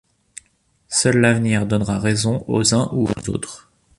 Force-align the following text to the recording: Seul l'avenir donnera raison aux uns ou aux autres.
Seul 0.87 1.17
l'avenir 1.19 1.67
donnera 1.67 1.99
raison 1.99 2.43
aux 2.47 2.73
uns 2.73 2.89
ou 2.91 3.05
aux 3.07 3.29
autres. 3.29 3.69